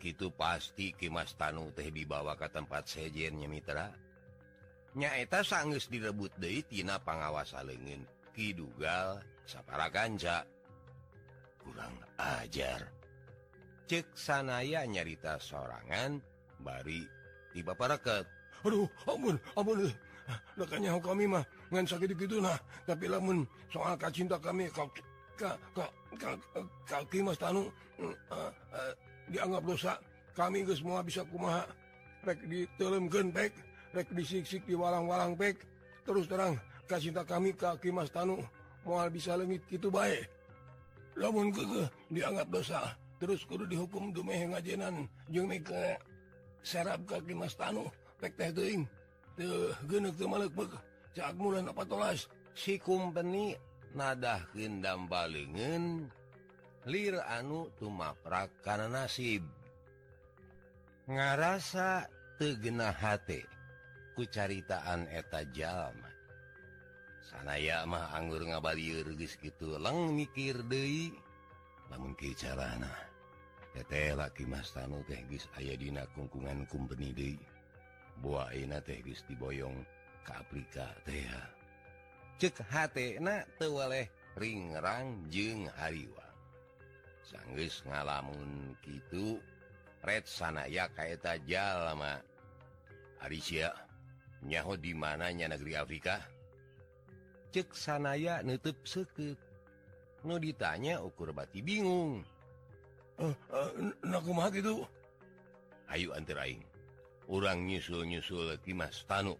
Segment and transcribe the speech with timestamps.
[0.00, 3.92] gitu pasti Kimas Tanu teh dibawa ke tempat sejennya Mitra.
[4.96, 8.02] Nyaeta sanggus direbut Detina pengawasa lengen
[8.34, 10.42] Kidugal sapara Ganca
[11.60, 12.88] kurang ajar.
[13.86, 16.18] Cek sanaya nyarita sorangan
[16.58, 17.04] bari
[17.52, 18.24] tiba paraket
[18.64, 19.88] Aduh ampun ampun.
[20.54, 22.58] Lekanya kami mah ngan sakit gitu nah.
[22.86, 24.86] Tapi lamun soal kacinta kami kau
[25.34, 26.36] kak kak kak
[26.86, 27.66] kak Kimas Tanu
[27.98, 28.92] mm, eh, eh,
[29.30, 29.94] dianggap dosa.
[30.34, 31.64] Kami ke semua bisa kumaha.
[32.26, 33.52] Rek ditelemken pek
[33.96, 35.56] rek disiksik di walang-walang pek.
[36.04, 38.42] Terus terang kasihta kami kaki Mas Tanu
[38.82, 40.40] mual bisa lengit gitu baik
[41.20, 41.52] namun
[42.08, 45.04] dianggap dosa terus kudu dihukum dumeh ngajenan.
[45.28, 46.00] Jeung ke
[46.64, 47.84] serap kaki Mas Tanu
[48.16, 48.88] pek teh teuing.
[49.36, 50.72] Teu geuneuk teu malek beuk
[51.12, 53.56] cak mulan 14 sikum peni
[53.96, 56.08] nadahkeun dam balengeun
[56.88, 59.44] lir anu tumaprak kana nasib
[61.10, 62.08] ngarasa
[62.40, 63.44] tegena hate
[64.16, 66.08] kucaritaan eta jalma
[67.20, 69.04] sanaya mah anggur ngabalir
[69.36, 71.12] kitu leng mikir De
[71.90, 73.10] namun carana
[74.18, 77.38] laki Mas Tanu geus aya dina kungkungan kumpeni deui.
[78.18, 79.86] De teh geus diboyong
[80.26, 81.22] ka Afrika teh.
[82.40, 82.74] Cek H
[83.60, 86.29] tewaleh ringrang jeung Hariwa.
[87.30, 89.38] sanggis ngalamun gitu
[90.02, 92.18] Red sanaya kaeta jalama
[93.20, 93.70] Asia
[94.40, 96.24] nyaho di mananya negeri Afrika?
[97.52, 99.36] Cek sanaya nutup seket
[100.24, 102.24] nu ditanya ukur bati bingung.
[103.20, 104.88] Uh, uh, gitu
[105.92, 106.64] Ayu anteraing
[107.28, 109.36] orang nyusul-nyusul Mas Tanu.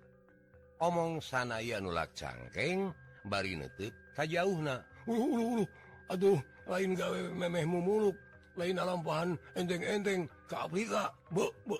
[0.85, 2.93] Omong sanaya nulak cangkeng
[3.25, 4.85] bari nutup kajauhna.
[5.09, 5.67] Uh, uh, uh,
[6.13, 6.37] aduh
[6.71, 8.15] lain gawe memeh mumuluk
[8.55, 11.79] lain alampahan enteng-enteng ke Afrika be, be.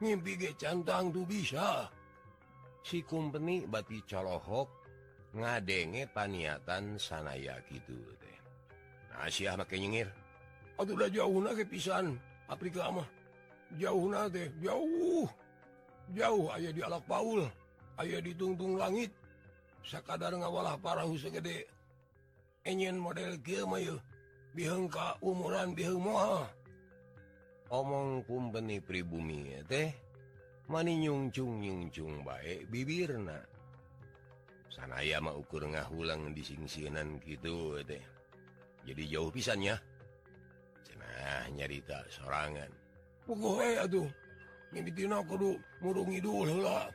[0.00, 1.92] mimpi ge cantang tuh bisa.
[2.80, 4.72] Si company bati colook
[5.36, 8.36] ngadenge paniatan sanaya gitu teh.
[9.20, 10.08] Asia nah, make nyengir.
[10.80, 12.16] Aduh udah jauh ke pisan
[12.48, 13.04] Afrika mah.
[13.76, 15.28] Jauh na teh jauh.
[16.16, 17.44] Jauh ayah di alak Paul
[18.00, 19.12] ayah di tungtung langit.
[19.84, 21.68] Sakadar ngawalah parahu segede.
[22.64, 24.00] Enyen model kia mah yuk
[24.56, 26.46] bihengka umuran biheng moal
[27.70, 29.94] omong kumpeni pribumi teh
[30.70, 33.38] mani nyungcung nyungcung baik bibirna.
[34.70, 38.02] Sanaya mah ukur ngahulang di singsinan gitu teh.
[38.86, 39.74] Jadi jauh pisannya
[40.86, 42.70] cenah nyarita sorangan.
[43.26, 44.06] Pugoe aduh
[44.70, 46.86] ngimitina kudu murung idul heula.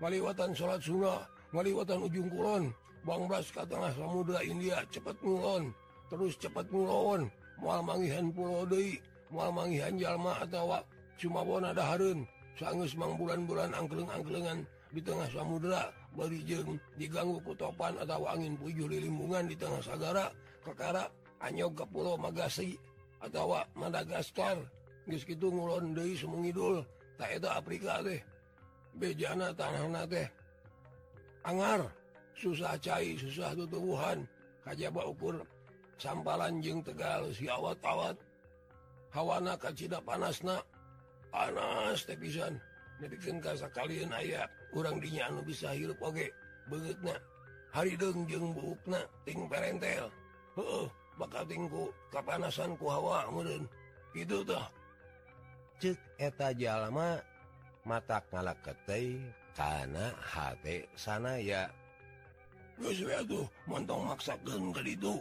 [0.00, 1.24] Ngaliwatan salat sunnah
[1.56, 2.64] ngaliwatan ujung kulon.
[3.02, 5.74] Bangbras ka tengah samudra India cepet ngulon.
[6.12, 9.00] terus cepat puloon mual mangihan pulau deui
[9.32, 10.76] mual mangihan Jalma atau
[11.16, 12.28] cuma ada Harun
[12.60, 19.56] sangus mang bulan-bulan angkleng-angkelengan di tengah Samudra berijeng diganggu kutopan atau angin puju lilimbungan di
[19.56, 20.28] tengah Sagara
[20.62, 21.08] Kekara
[21.42, 22.78] anyog ke Pulau Magasi
[23.18, 24.62] atau Madagaskar.
[25.02, 26.86] Geus kitu ngulon deui semengidul
[27.18, 28.22] tak eta Afrika teh
[28.94, 30.30] bejana tanahna teh.
[31.42, 31.90] Angar
[32.38, 34.22] susah cai susah tutubuhan
[34.62, 35.42] kajaba ukur
[36.02, 38.18] sampalan jeung Tegal si awat-awat.
[39.14, 40.58] Hawana kacita panasna.
[41.30, 42.58] Panas tepisan
[42.98, 44.50] bikin kasa kalian aya.
[44.74, 46.34] Kurang dinyanu bisa hirup oge.
[46.66, 47.14] Bangetnya
[47.70, 50.10] hari jeung bukna ting perentel.
[50.58, 50.90] Oh
[51.20, 53.68] bakal tingku kapanasan ku hawa meren
[54.16, 54.64] itu tuh
[55.80, 57.20] cek eta jalma
[57.84, 59.20] mata ngalak ketai
[59.52, 61.68] karena hati sana ya
[62.80, 65.20] Gus tuh montong maksakan ke itu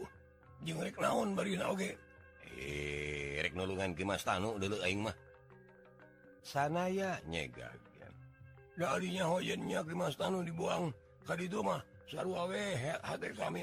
[1.01, 5.15] naon baruulungan Mas Tanu deuleu aing mah
[6.41, 8.07] sanaya nyeganya
[9.93, 10.93] Mas Tanu dibuang
[11.25, 11.49] tadi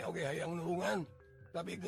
[0.02, 1.06] oge hayang nulungan
[1.54, 1.78] tapi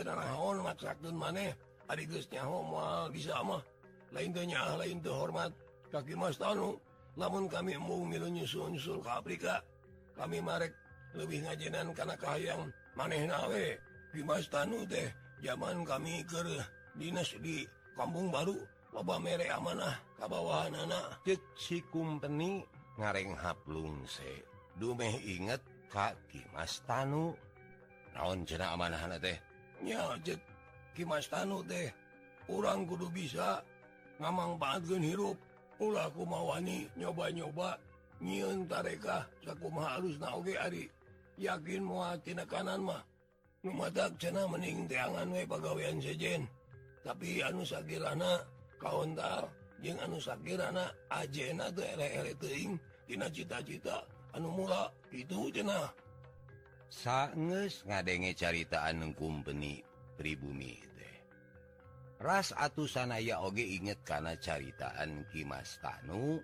[1.15, 1.55] maneh
[1.89, 3.62] adiknya homo bisa mah
[4.11, 5.55] lain lainnya lain tuh hormat.
[5.91, 6.79] Kaki Mas Tanu
[7.19, 9.59] namun kami mau milunyusul-unsur ke Afrika
[10.15, 10.71] kami marek
[11.19, 15.07] lebih ngajenan karena kahayang maneh nawe Dimas Tanu deh
[15.39, 16.43] zaman kami ke
[16.99, 17.62] Dinas di
[17.95, 18.59] Kampung Baru.
[18.91, 22.59] Loba mere amanah kabawahan anak ceksi kumpeni
[22.99, 24.43] ngareng haplungse
[24.75, 27.31] dumeh inget Ka Dimas Tanu
[28.11, 29.39] naon cena amanah teh?
[29.87, 30.43] Ya cek
[30.95, 31.87] Dimas Tanu teh
[32.51, 33.62] orang kudu bisa
[34.19, 35.39] ngamang banget hirup.
[35.81, 37.81] Ulah aku mawani nyoba-nyoba
[38.21, 40.85] nyiun tarekah sakumaha harus nauge ari.
[41.41, 43.01] Yakin muatina kanan mah.
[44.17, 46.49] cena mening teangan we pagawean sejen
[47.05, 48.41] tapi anu sagirana
[48.81, 49.53] kauntal
[49.85, 51.69] jeung anu Shakirana ajena
[52.41, 55.93] teing Dina cita-cita anu mula itu jenah
[56.89, 59.85] sanges ngadenge carita anu kumpeni
[60.17, 61.17] pribumi teh
[62.21, 66.41] ras atusan aya oge inget kana caritaan Kimas Tanu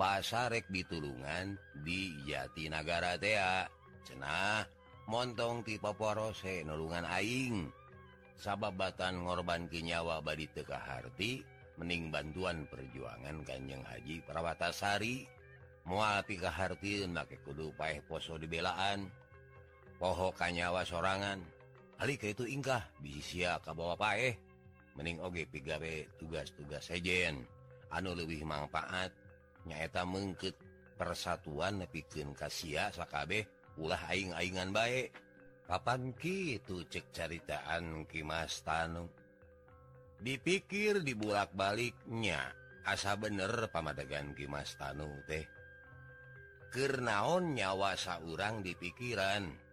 [0.00, 3.66] basarek ditulungan di Jatinagara Tea
[4.04, 7.68] cenah montong tipe porose nulungan aing.
[8.34, 11.40] Sababatan ngorban kenyawa badi teka harti
[11.78, 15.26] mening bantuan perjuangan Kanjeng Haji Prawatasari.
[15.84, 19.06] Mual tika harti make kudu paeh poso dibelaan
[20.00, 21.38] poho kanyawa sorangan.
[21.94, 24.34] Kali ke itu ingkah bisia kabawa paeh.
[24.98, 27.46] Mening oge pigawe tugas-tugas sejen
[27.90, 29.10] anu lebih manfaat
[29.66, 30.54] nyaeta mengket
[30.98, 33.46] persatuan nepikin kasia sakabeh.
[33.78, 35.14] ulah aing-aingan baik
[35.64, 39.08] Kapan Kitu cek caritaan Kimas Tanu?
[40.20, 42.52] Dipikir dibulak-baliknya
[42.84, 45.48] asa bener pamadegan Kimas Tanu teh?
[46.68, 49.64] Kernaon nyawasa urang di pikiran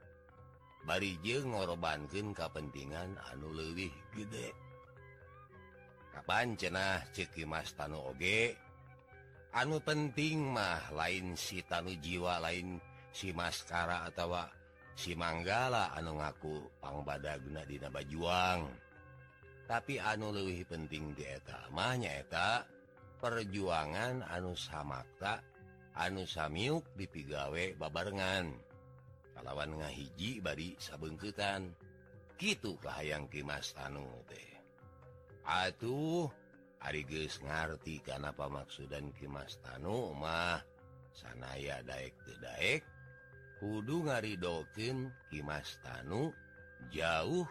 [0.82, 4.50] Barije ngorbankan kepentingan anu lewih gede.
[6.10, 8.58] Kapan cenah cekimas Tanu oge?
[9.54, 14.40] Anu penting mah lain si Tanu jiwa lain si maskara atau
[14.96, 18.62] si manggala anu ngaku ngakupangbaagna di bajuang.
[19.68, 22.68] Tapi anu lebih penting ditamanyata
[23.24, 25.40] perjuangan anu samakta
[25.96, 28.52] anu Samyuk dipigawe babarengan.
[29.32, 31.72] Kalawan ngahiji bari sabengketan.
[32.36, 34.50] Gitukah yang kimas tanu teh.
[35.46, 36.26] Atuh
[36.82, 40.58] Ariges ngerti karena pamaksudan kimas tanu mah.
[41.14, 42.82] Sanaya Daek Daek
[43.62, 46.34] kudu ngaridokin Kimas Tanu
[46.90, 47.46] jauh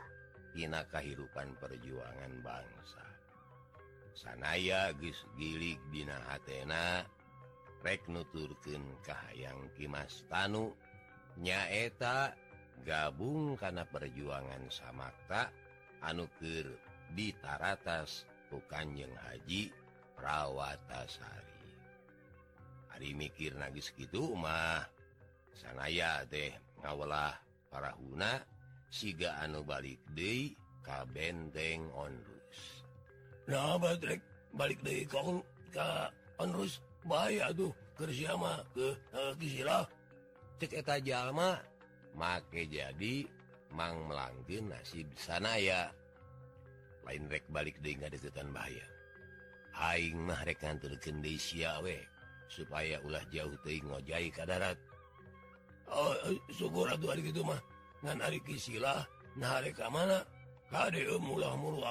[0.58, 3.06] hina kehidupan perjuangan bangsa.
[4.18, 4.90] Sanaya
[5.38, 7.06] Gilik Dina Athena
[7.86, 10.74] rek nuturken Kahayang Kimas Tanu
[11.38, 12.34] nyaeta
[12.82, 15.54] gabung karena perjuangan samakta
[16.02, 16.66] anukir
[17.14, 18.26] di taratas
[18.66, 19.70] Kanjeng Haji
[20.18, 21.70] Prawatasari.
[22.90, 24.99] Hari mikir nagis gitu mah.
[25.54, 26.52] sanaya deh
[26.82, 27.34] ngawalah
[27.70, 28.42] para Huna
[28.90, 32.58] siga anu balik De ka benteng onrus.
[33.46, 34.22] Nah, balik,
[34.54, 35.06] balik de
[36.40, 36.82] onrus.
[37.00, 39.32] Bahaya aduh kerjama ke eh,
[39.64, 39.88] uh,
[40.60, 41.56] ceketa jalma
[42.12, 43.24] make jadi
[43.72, 45.88] mang melanggen nasib sanaya.
[47.08, 48.84] Lain rek balik de deketan bahaya.
[49.72, 51.96] Aing mah rekan terkendesia we
[52.52, 54.76] supaya ulah jauh ngojai ka darat.
[55.90, 56.14] Oh,
[56.54, 56.86] syukur
[57.18, 57.58] gitu mah.
[58.56, 59.04] Silah
[59.36, 59.60] nah
[59.90, 60.24] mana
[61.20, 61.84] mulah mulu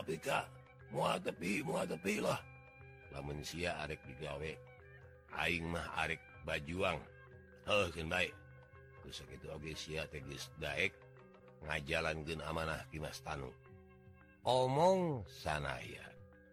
[0.90, 2.42] mua tepi mua tepilah
[3.14, 4.52] lamun sia arek digawe.
[5.38, 6.18] Aing mah arek
[6.48, 6.98] bajuang.
[7.70, 8.34] Heuh keun baik.
[9.06, 10.96] Ku sakitu oge sia teh geus daek
[11.70, 13.52] ngajalankeun amanah di Mas Tanu.
[14.48, 16.08] Omong sanaya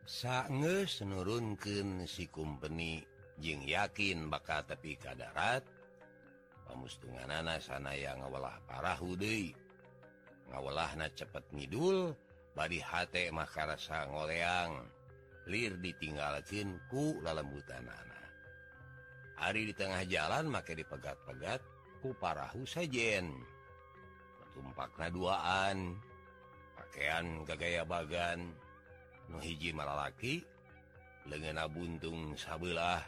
[0.04, 3.00] sangeus nurunkeun si kumpeni
[3.40, 5.64] jeung yakin bakal tepi ka darat
[6.76, 9.16] mustungan nana sana yang ngawalah parahu
[10.52, 12.14] ngawalah na cepet ngidul
[12.52, 14.86] bari H makarasa ngoleang.
[15.46, 18.16] Lir ditinggalkin ku lalembutan nana
[19.36, 21.60] hari di tengah jalan maka dipegat-pegat
[22.00, 23.30] ku parahu sajen.
[24.56, 26.00] Tumpakna duaan
[26.72, 28.56] pakaian gagaya bagan
[29.28, 30.40] Nuhiji malalaki
[31.28, 33.04] lengena buntung sabelah.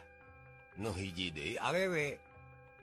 [0.79, 2.15] Nuhiji De awewe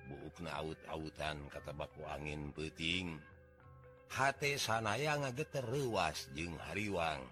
[0.07, 3.19] bukna aut-autan kata baku angin peting
[4.11, 7.23] hate sanaya ngageter rewas jeung Hariwang.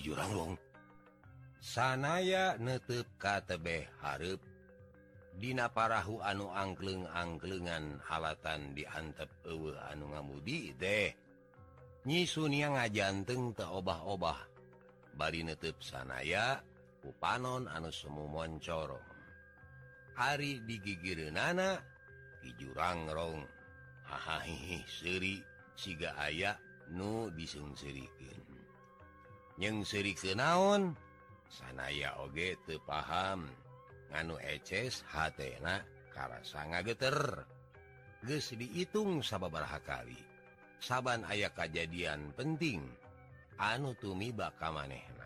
[0.00, 0.58] Jurang
[1.58, 4.40] sanaya nutup katebe Harep
[5.40, 11.16] Dina parahu anu angkleng angklengan halatan diantep ewe anu ngamudi deh
[12.04, 14.36] nyisunia ngajanteng ke obah-obah.
[15.16, 16.60] Bari nutup sanaya
[17.08, 19.09] upanon anu semu moncoro
[20.20, 21.80] Ari digigir nana
[22.44, 23.40] di jurangrong
[24.04, 25.40] hahahi seri
[25.72, 26.60] siga aya
[26.92, 28.44] nu disungsirikin
[29.56, 30.92] yang seri ke naon?
[31.48, 33.48] Sanaya oge te paham.
[34.12, 35.80] Nganu eces hatna
[36.12, 37.46] karasanga geter
[38.20, 40.20] Ges dihitung sababarha kali.
[40.80, 42.84] Saban ayah kejadian penting.
[43.56, 45.20] Anu tumi baka manehna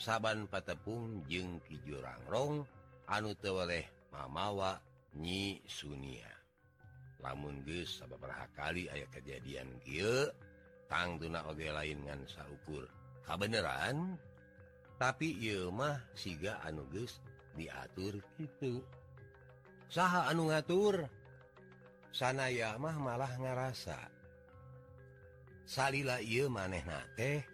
[0.00, 2.64] saban patepung jeng kijurangrong
[3.06, 4.76] anu tewaleh Mamawa
[5.16, 6.28] nyi Sunia.
[7.24, 10.28] Lamun geus sababaraha kali aya kejadian Gie
[10.86, 12.84] tangtuna Oge lain ngan saukur.
[13.24, 14.20] Kabeneran?
[15.00, 17.18] Tapi Imah siga anuges
[17.56, 18.84] diatur itu
[19.88, 21.08] saha anu ngatur?
[22.12, 23.96] Sana yamah malah ngerasa
[25.64, 27.48] salila Ieu maneh nate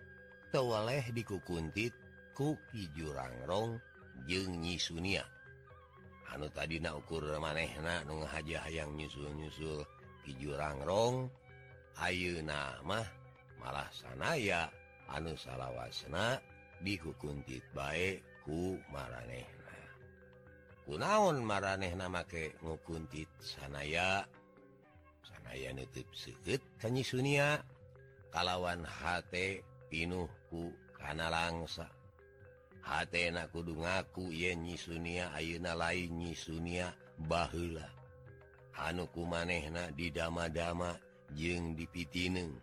[0.51, 1.95] tewaleh dikukuntit
[2.35, 3.79] kuki jurangrong
[4.27, 5.38] jeung nyi Sunia.
[6.35, 7.73] anu tadi ukur maneh
[8.29, 9.85] haja yang nyusul-nyusul
[10.27, 11.29] kijurangrong
[11.99, 13.03] Ayu nama
[13.59, 14.71] malah sanaya
[15.11, 16.39] anu salawasna
[16.79, 19.59] dikukuntit baik ku mareh
[20.89, 24.25] kunaon maraneh nama make ngukuntit sanaya?
[25.21, 27.61] Sanaya nutip seket kanyi Sunia
[28.33, 29.29] kalawan H
[29.93, 31.98] pinuhku karena langsa.
[32.89, 36.89] hatna kudu ngaku yenyi Sunia Ayeuna lainnyi Sunia
[37.21, 37.85] bahla
[38.79, 40.95] Hanuku manehna didama-dama
[41.35, 42.55] jeung dipitineng.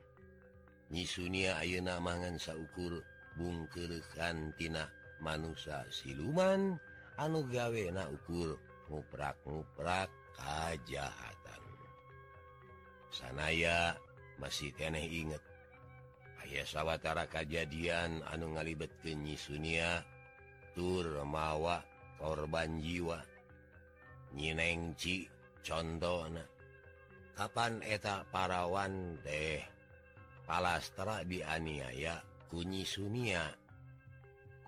[0.90, 3.04] Nyi Sunia Ayeuna mangan saukur
[3.36, 4.88] bungkerkantina
[5.20, 6.80] manusia siluman.
[7.20, 8.56] Anu gawe na ukur
[8.88, 10.08] nguprak-nguprak
[10.40, 11.64] kajahatan.
[13.12, 14.00] Sanaya
[14.40, 15.44] masih teneh inget.
[16.44, 20.04] Ayah sawwatara kejadian anu ngalibet kenyi Sunia
[20.76, 21.80] batur Remawa
[22.20, 23.24] korban jiwa.
[24.36, 25.24] Nyinengci
[25.64, 26.28] contoh
[27.36, 29.64] Kapan eta parawan teh
[30.44, 32.20] palastra dianiaya
[32.52, 33.44] kunyi Sunia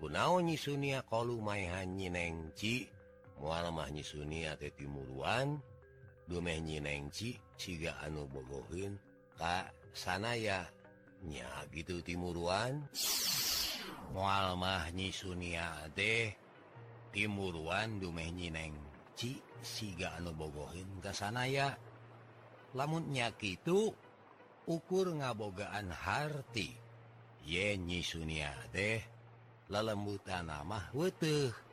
[0.00, 2.88] kunaonyi Sunia kalau mayhan nyinengci
[3.40, 5.60] mualamahnya Sunia teh timuruan
[6.24, 8.96] dume nyinengci siga anu bogohin
[9.36, 10.64] Ka sanaya.
[11.18, 12.86] Nya gitu timuruan
[14.12, 16.32] mualmah Nyi Sunia teh
[17.14, 18.76] timuruan dumeh nyineng
[19.18, 21.74] Ci siga anu bogohin kasanaya
[22.72, 23.90] lamunnya itu
[24.68, 26.70] ukur ngabogaan harti.
[27.42, 29.02] Ye Nyi Sunia teh
[29.66, 31.68] lelembutan nama weteh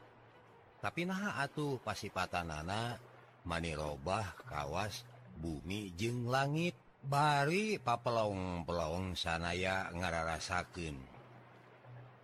[0.86, 3.01] tapi nah atuh pasipatanana
[3.50, 5.01] manirobah kawas
[5.34, 6.77] bumi jeng langit.
[7.06, 11.15] Bari papelong-pelong sanaya ngararasakeun.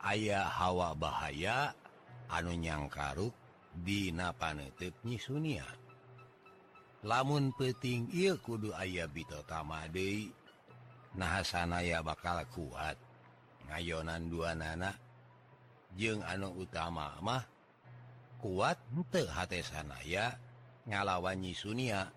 [0.02, 1.74] ayaah hawa bahaya
[2.30, 3.34] anu nyangkaruk
[3.72, 5.68] dinapanetepnyi Sunia
[7.02, 9.10] lamun peting ieu kudu ayah
[11.12, 12.96] Nah sanaya bakal kuat.
[13.68, 14.96] Ngayonan dua nana
[15.96, 17.44] jeung anu utama mah
[18.40, 18.80] kuat
[19.12, 20.36] tehhati sanaya
[20.88, 22.08] ngalawanyi Sunia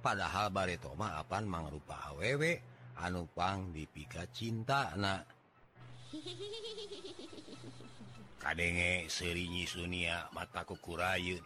[0.00, 2.60] padahal baretomapan mangrupa awewek
[3.00, 5.37] anupang dipika cinta anak
[8.42, 11.44] kadenge serinyi Sunia mataku kurayun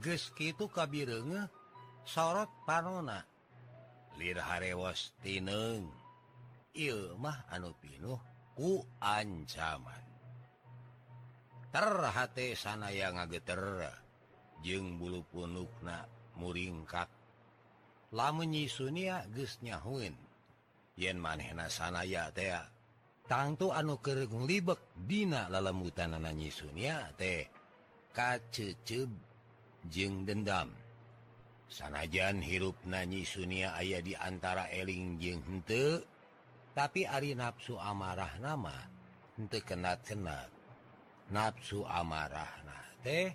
[0.00, 1.46] geski itu kabirenge
[2.08, 3.20] sorot panona.
[4.16, 5.88] Lir harewas tineng.
[6.70, 8.20] Ilmah anu pinuh
[8.56, 10.06] ku ancaman.
[11.70, 13.90] Terhati sana yang ngageter
[14.62, 16.06] jeng bulu punukna
[16.38, 17.06] muringkat
[18.10, 20.14] lamunyi Sunia gesnyahuin
[20.98, 22.58] yen manehna sanaya tea
[23.30, 27.46] tangtu anu kegung libek Dina lalamutan nanyi Sunia teh.
[28.10, 29.06] Kaceceb
[29.86, 30.74] jeng dendam.
[31.70, 36.02] Sanajan hirup nanyi Sunia ayah diantara eling jeng hente
[36.74, 38.74] tapi Ari nafsu amarah nama
[39.38, 40.50] untuk kenat-kenat.
[41.30, 43.30] Nafsu amarah nah teh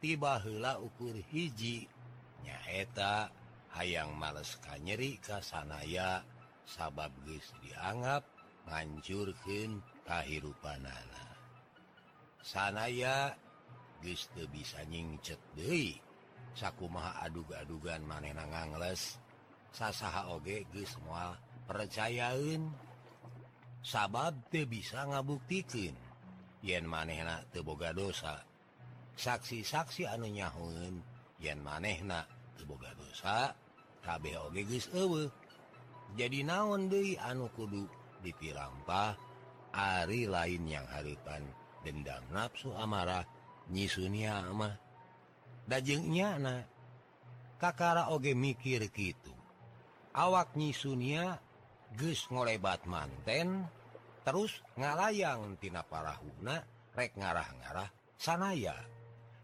[0.00, 1.84] tiba hela ukur hiji.
[2.40, 3.28] Nyaeta
[3.76, 6.24] hayang males kanyeri kasanaya
[6.64, 8.33] sabab geus dianggap
[8.68, 10.84] hancurkahirupan
[12.44, 13.32] sanaya
[14.04, 15.96] Guste bisa nyingcet De
[16.52, 19.16] sakumaha adug-adugan manehna ngangles
[19.72, 22.68] sasaha oge semua percayaeun.
[23.80, 25.96] Sabab teu bisa ngabuktikeun
[26.64, 28.44] yen manehna teboga dosa.
[29.16, 31.00] Saksi-saksi anu nyahun
[31.40, 32.28] yen manehna
[32.60, 33.56] teboga dosa
[34.04, 35.32] kabeh oge geus eueuh.
[36.12, 37.88] Jadi naon deui anu kudu
[38.24, 39.20] dipirampah
[39.74, 41.42] Ari lain yang hapan
[41.82, 43.26] dendam nafsu amarah
[43.68, 44.78] nyisunia mah
[45.66, 46.54] dajengnya na
[47.58, 49.32] Kakara oge mikir gitu.
[50.14, 51.38] Awak nyisunia
[51.94, 53.66] Gus ngolebat manten
[54.26, 56.60] terus ngalayang tina parahuna
[56.94, 57.88] rek ngarah-ngarah
[58.18, 58.74] sanaya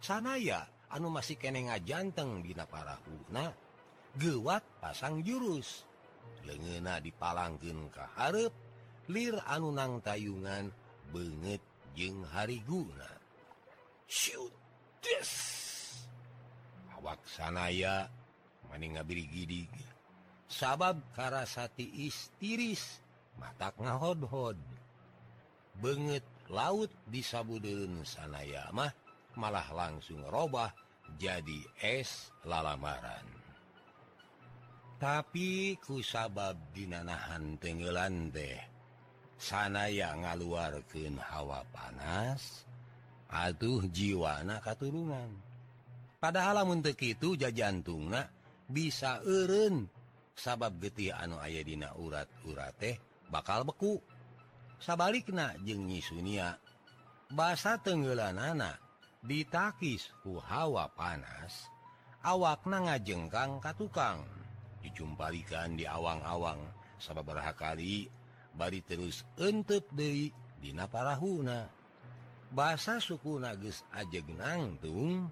[0.03, 3.51] sanaya anu masih kene ngajanteng Dina parahuna
[4.19, 5.87] gewat pasang jurus.
[6.47, 8.55] Lengena dipalangkeun ke hareup
[9.11, 10.71] lir anu nang tayungan
[11.11, 11.59] banget
[11.99, 13.11] jeung hariguna.
[16.95, 18.07] Awak sanaya
[18.71, 19.73] maning ngabiri gidig
[20.51, 23.03] sabab karasati istiris
[23.39, 24.59] matak ngahodhod.
[25.81, 28.91] Banget laut disabudeun sanaya mah
[29.39, 30.71] malah langsung robah
[31.19, 33.27] jadi es lalamaran.
[35.01, 38.70] Tapi ku sabab dinanahan tenggelan teh.
[39.41, 42.69] sanaya ngaluarkan hawa panas
[43.33, 45.33] atuh jiwana katurungan.
[46.21, 48.29] Padahal untuk itu jajantungna
[48.69, 49.89] bisa eren
[50.37, 53.01] sabab geti anu ayadina urat-ura teh
[53.33, 53.97] bakal beku.
[54.77, 56.57] Sabalikna jengnyi Sunia
[57.33, 58.81] bahasa tenggelan anak
[59.25, 61.69] ditakis ku hawa panas
[62.25, 64.25] awakna ngajengkang ka tukang
[64.85, 66.61] dijumpalikan di awang-awang.
[67.01, 68.20] Sabab berhakali
[68.55, 70.31] bari terus entep Dewi
[70.61, 71.69] Dina parahuna.
[72.51, 75.31] Bahasa suku nages ajeg nangtung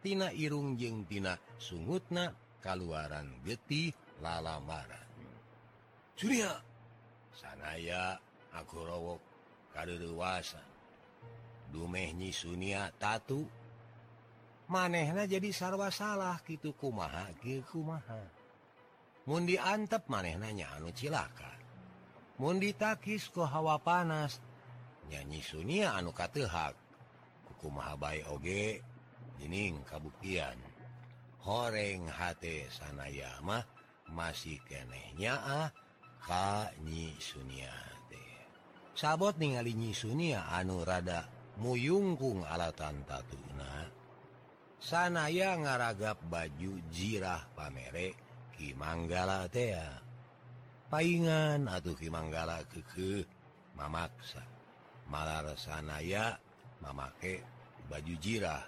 [0.00, 5.08] Tina Irung jeung Tina Sungutna kaluaran getih lalamaran.
[6.14, 6.52] Surya
[7.34, 8.16] sanaya
[8.54, 9.20] aku rowok
[9.72, 10.70] kadewasan
[11.70, 13.46] dumehnyi Sunia tatu
[14.70, 17.30] manehna jadi sarwa salah gitu kumaha
[17.66, 18.22] kumaha?
[19.26, 21.49] Mundi antep manehna nya anu cilaka.
[22.40, 24.40] Mundi takis ke hawa panas.
[25.12, 26.72] Nyanyi Sunia anu katehak
[27.44, 28.80] kuku Mahabai oge
[29.36, 30.56] Jining kabuktian.
[31.44, 33.64] Horeng hate sanayamah
[34.08, 35.68] masih kenehnya ah
[36.24, 37.90] Kanyi Sunia
[39.00, 41.24] sabot ningali nyi Sunia anu rada
[41.56, 43.88] muyungkung alatan tatuna
[44.76, 48.12] sanaya ngaragap baju jirah pamere
[48.52, 50.09] Ki Manggalatea
[50.90, 51.70] paingan.
[51.70, 53.24] Atau Kimanggala keke.
[53.78, 54.42] Memaksa
[55.08, 56.36] malasanaya
[56.82, 57.40] memakai
[57.88, 58.66] baju jirah.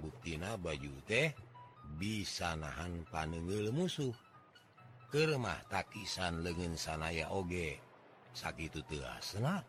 [0.00, 1.30] Buktina baju teh
[2.00, 4.10] bisa nahan panenggel musuh.
[5.14, 7.78] Kemah takisan lengen sanaya oge.
[8.34, 9.62] Sakit teasna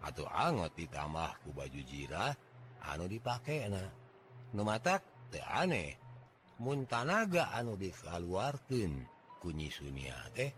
[0.00, 2.32] atau angot ditambahku baju jirah
[2.88, 3.68] anu dipakai
[4.56, 6.00] numatak te aneh.
[6.58, 9.04] Muntanaga anu dikaluarkan
[9.44, 10.50] kunyi Sunia teh.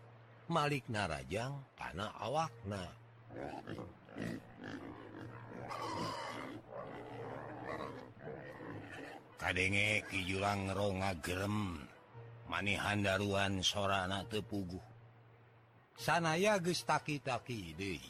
[0.50, 2.84] Malik narajang karena awakna.
[9.38, 11.86] Kadenge kijurang ronga gerem
[12.50, 14.82] manihan daruan sorana tepuguh.
[15.94, 18.00] Sanaya gestaki taki De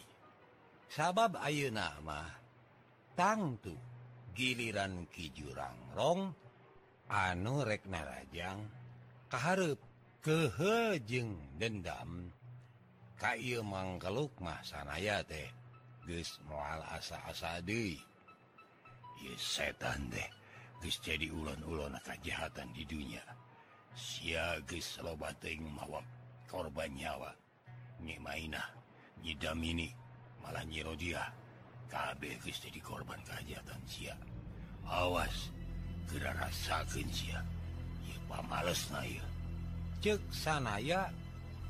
[0.89, 2.23] sabab Ayu nama
[3.19, 3.75] tangtu
[4.33, 6.31] giliran Kijurang rong
[7.11, 8.63] anu Reknarajang
[9.27, 9.90] keharep
[10.21, 12.29] kehejeng dendam.
[13.21, 15.49] Kayu mangkeluk mah sanaya teh
[16.09, 18.01] geus mual asa-asa deui.
[19.37, 20.29] Setan deh
[20.81, 23.21] geus jadi ulon-ulon kejahatan di dunia
[23.93, 26.01] sia geus loba teuing mawa
[26.49, 27.33] korban nyawa.
[28.01, 28.69] Nyi mainah
[29.21, 29.89] nyi damini
[30.41, 31.29] malah nyi rodiah.
[31.93, 34.17] Kabeh geus jadi korban kejahatan sia.
[34.89, 35.53] Awas
[36.09, 37.41] geura rasakeun sia.
[38.09, 39.30] Ieu pamales na ieu.
[40.01, 41.13] cek sanaya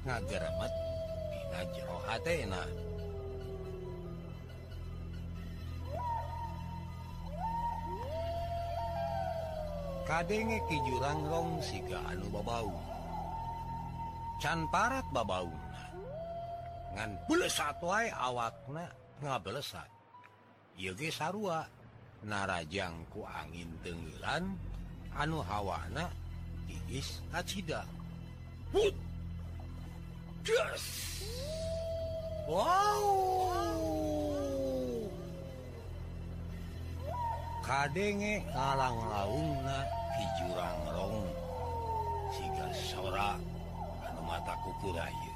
[0.07, 0.75] ngageremet
[1.35, 2.63] Dina jero hatena
[10.07, 12.67] Kadenge ki jurang rong siga anu babau.
[14.43, 15.87] Can parat babauna
[16.99, 18.91] Ngan belesat wae awakna
[19.23, 19.87] ngabelesat.
[20.75, 21.63] Ieu ge sarua
[22.27, 24.59] narajang ku angin tenggelan
[25.15, 26.11] anu hawana
[26.67, 27.87] tiis acida
[32.51, 33.31] Wow
[37.71, 39.87] kadenge kalang laungna
[40.19, 41.23] di jurangrong
[42.35, 43.39] siga sora
[44.07, 45.35] anu mata kukuraya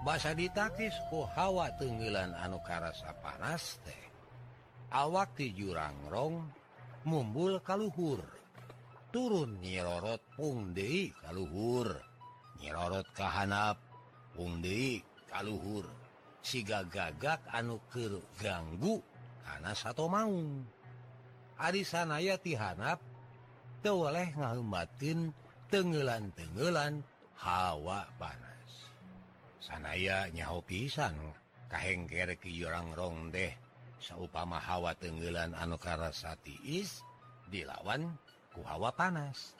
[0.00, 4.02] bahasa ditakis ku hawa tenggelan anu karasa panas teh.
[4.90, 6.50] Awak di jurangrong
[7.06, 8.24] mumbul kaluhur
[9.14, 12.09] turun nyirorot pung deui kaluhur
[12.60, 13.80] nyirorot kahanap
[14.30, 15.88] Pungdei kaluhur
[16.40, 19.02] siga gagak anuker ganggu
[19.44, 20.32] karena satu mau
[21.60, 23.02] hari sanaya tihanap
[23.84, 25.34] tewaleh ngabatin
[25.68, 27.04] tenggelan tenggelan
[27.36, 28.88] hawa panas.
[29.60, 31.16] Sanaya nyahu pisan
[31.68, 33.52] kahengker ke jurang rong deh
[34.00, 37.04] saupama hawa tenggelan anukara satiis
[37.52, 38.16] dilawan
[38.56, 39.52] ku hawa panas.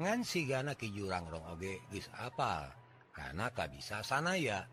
[0.00, 2.64] ngan sigana ke jurangrong oge guys apal
[3.12, 4.64] karena ka bisa sanaya.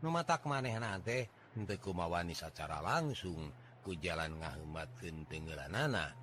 [0.00, 3.50] Numatak maneh nate henteu kumawani secara langsung
[3.82, 6.14] ku jalan ngahumatkeun tenggelanana.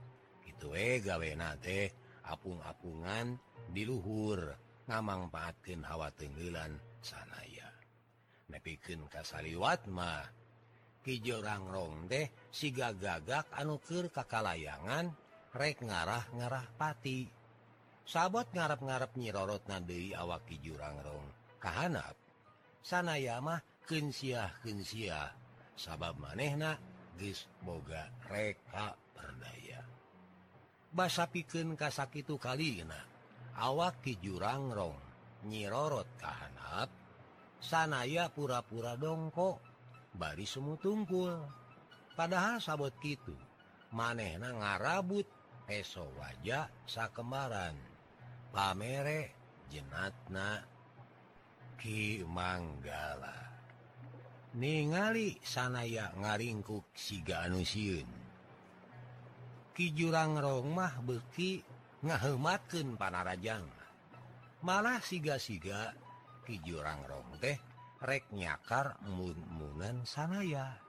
[0.47, 1.91] Gitu we gawe nate
[2.23, 3.35] apung-apungan
[3.75, 4.55] diluhur
[4.87, 7.67] ngamangpaatkeun hawa tenggelan sanaya.
[8.47, 10.23] Nepikeun kasaliwat mah.
[11.03, 15.11] Ki jurangrong teh siga gagak anu keur kakalayangan
[15.51, 17.36] rek ngarah ngarah pati.
[18.07, 21.27] sahabat ngarap-garap nyirorot nadi awaki jurangrong
[21.59, 22.15] kahanap.
[22.79, 25.35] Sanayamah kensiah-kensiah.
[25.75, 26.79] Sabab manehna
[27.19, 29.83] geus boga reka perdaya.
[30.89, 32.97] Basa pikeun kasakitu kalina
[33.59, 34.95] awaki jurangrong
[35.45, 36.89] nyirorot kahanap.
[37.59, 39.59] Sanaya pura-pura dongko
[40.15, 41.35] bari semu tungkul
[42.15, 43.35] padahal sabot kitu
[43.93, 45.25] manehna ngarabut
[45.67, 47.86] peso wajah sakembaran
[48.51, 49.31] pamere
[49.71, 50.63] jenatna
[51.77, 53.37] Ki Manggala.
[54.57, 58.09] Ningali sanaya ngaringkuk siga anusiun
[59.77, 61.61] Ki jurang Romah beki
[62.01, 63.65] ngahemaken panarajang.
[64.65, 65.93] Malah siga-siga
[66.41, 67.61] Ki jurang Rong teh
[68.01, 70.81] rek nyakar mummunan sanaya.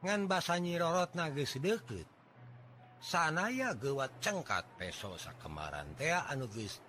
[0.00, 2.17] Ngan basa nyirorot nages deket
[2.98, 6.82] sanaya gewat cengkat peso sakemaran teh anuges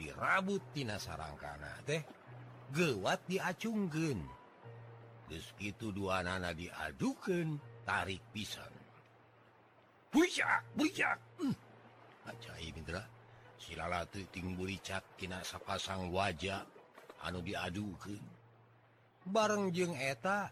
[0.00, 2.00] dirabuttina sarangkana teh
[2.72, 4.24] gewat diacunggen
[5.60, 8.72] gitu dua nana diadukan tarik pisan
[10.08, 11.20] Bujak, bujak.
[11.36, 11.52] Hmm.
[12.56, 13.04] Mindra
[13.60, 16.64] silalatubulcakkinasa sapasang wajah
[17.28, 18.16] anu diadukan
[19.28, 20.48] bareng jeng eta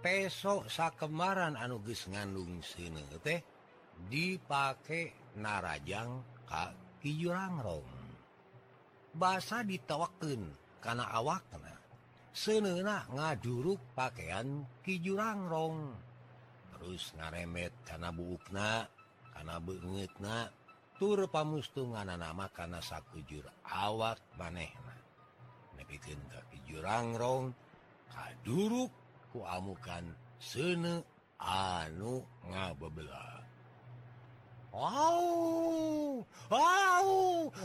[0.00, 3.44] peso sakemaran anuges ngandung seuneu teh
[4.06, 6.70] dipakai narajang Ka
[7.02, 7.86] Kijurangrong.
[9.18, 11.74] Basa ditawaken karena awakna
[12.38, 15.90] kena ngaduruk ngajuruk pakaian Kijurangrong.
[16.78, 18.86] Terus ngaremet karena bukna
[19.34, 20.46] karena bengetna
[20.98, 24.94] tur pamustungan nama karena sakujur awak manehna.
[25.88, 27.56] Bikin kaki Kijurangrong
[28.12, 28.92] kaduruk
[29.32, 30.04] kuamukan
[30.36, 31.00] sene
[31.40, 33.47] anu ngabebelah.
[34.72, 36.20] Au!
[36.52, 37.10] Au!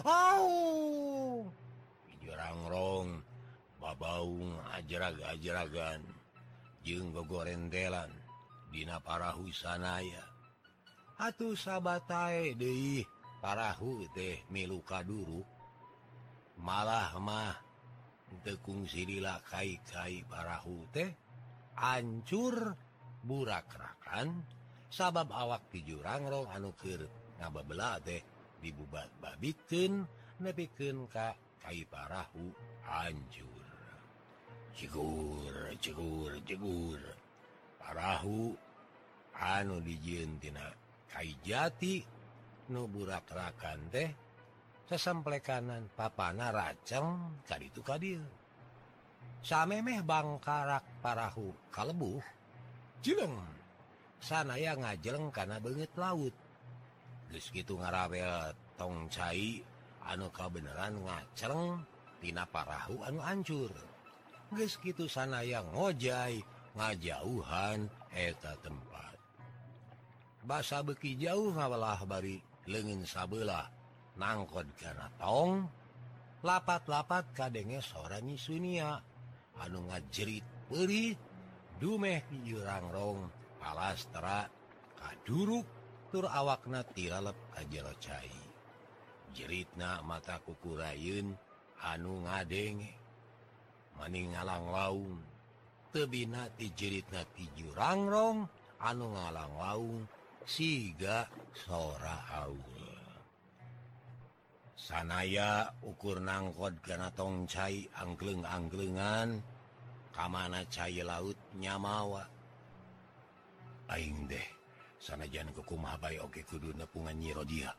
[0.03, 0.51] Au!
[2.23, 3.19] Jerangrong
[3.77, 5.99] babaung ajeraga-ajeragan
[6.83, 8.11] jeung gogorendelan
[8.71, 10.23] Dina parahu sanaya
[11.19, 13.03] Atuh sabatae deui
[13.43, 15.43] parahu teh milu duru
[16.63, 17.55] malah mah
[18.41, 21.11] tekung sirila kai-kai parahu teh
[21.75, 22.73] ancur
[23.21, 24.41] burakrakan
[24.93, 27.01] sabab awak di anu anukir
[27.41, 28.21] ngababela teh
[28.61, 30.05] dibubat babiken
[30.37, 32.53] nepiken ka kai parahu
[32.85, 33.65] hancur
[34.77, 37.01] cigur cigur cigur.
[37.81, 38.53] Parahu
[39.33, 40.69] anu dijintina
[41.09, 42.05] kai jati
[42.69, 44.13] nu burak rakan teh
[44.85, 48.21] sesemplekanan papana raceng kali itu kadil
[49.41, 52.21] samemeh bangkarak parahu kalebu
[53.01, 53.62] cileng.
[54.23, 56.31] sana ya ngajeng karena banget laut.
[57.27, 59.67] Terus gitu ngarawel tong cair
[60.07, 63.75] anu kau beneran ngacerengtina parahu anu ancur.
[64.55, 66.39] Guys gitu sana yang ngojai
[66.79, 69.19] ngajauhan eta tempat.
[70.47, 72.39] Basa beki jauh ngawalah bari
[72.71, 73.67] legin sabelah
[74.15, 75.67] nangkot karena tong
[76.43, 78.99] lapat-lapat kadenge sora nyisunia
[79.59, 81.15] anu ngajerit perih
[81.79, 84.43] dumeh jurangrong kepala setara
[84.99, 85.63] kaduruk
[86.11, 88.35] tur awakna tilalep kajjero cai
[89.31, 91.31] jeritna mata kukurayun
[91.79, 92.91] anu ngadenge.
[93.95, 95.15] Maning ngalang laung
[95.95, 98.43] tebina ti jeritna ti jurangrong
[98.83, 99.99] anu ngalang laung
[100.43, 101.23] siga
[101.55, 102.83] sora haul
[104.75, 109.39] sanaya ukur nangkod karena tong cai angkleng-angklengan
[110.11, 112.32] kamana cai laut nyamawa.
[113.91, 114.47] Aing deh
[115.01, 115.51] sanajan
[115.99, 117.75] bae oke kudu nepungan nyiro dia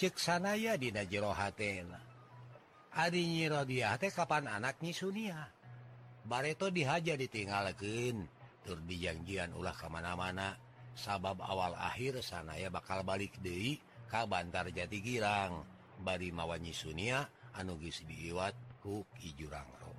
[0.00, 2.00] cek sanaya dina jero hatena
[2.98, 5.38] Ari nyiro dia teh kapan anaknya Sunia?
[6.24, 8.26] Bareto dihaja ditinggalkeun.
[8.64, 10.56] Tur dijanjian ulah kemana-mana
[10.98, 15.62] sabab awal akhir sanaya bakal balik deui ka Bantar Jati Girang.
[16.00, 19.94] Bari mawanyi Sunia anugis diiwat ku Ijurangro